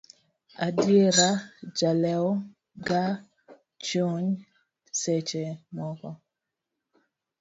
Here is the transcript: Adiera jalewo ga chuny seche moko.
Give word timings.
Adiera 0.65 1.29
jalewo 1.77 2.31
ga 2.87 3.03
chuny 3.85 4.27
seche 5.01 5.43
moko. 5.75 6.09